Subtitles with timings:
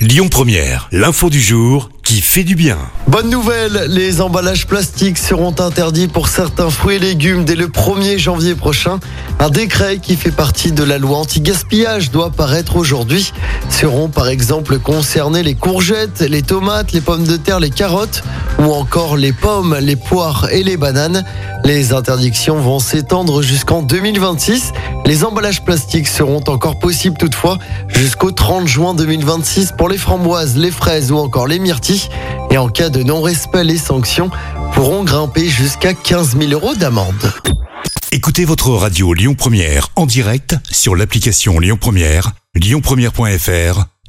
[0.00, 2.78] Lyon Première, l'info du jour qui fait du bien.
[3.06, 8.16] Bonne nouvelle, les emballages plastiques seront interdits pour certains fruits et légumes dès le 1er
[8.16, 8.98] janvier prochain.
[9.40, 13.34] Un décret qui fait partie de la loi anti-gaspillage doit paraître aujourd'hui.
[13.68, 18.22] Seront par exemple concernés les courgettes, les tomates, les pommes de terre, les carottes
[18.60, 21.24] ou encore les pommes, les poires et les bananes.
[21.64, 24.72] Les interdictions vont s'étendre jusqu'en 2026.
[25.06, 30.70] Les emballages plastiques seront encore possibles toutefois jusqu'au 30 juin 2026 pour les framboises, les
[30.70, 32.08] fraises ou encore les myrtilles.
[32.50, 34.30] Et en cas de non-respect, les sanctions
[34.74, 37.32] pourront grimper jusqu'à 15 000 euros d'amende.
[38.12, 43.84] Écoutez votre radio Lyon Première en direct sur l'application Lyon Première, lyonpremière.fr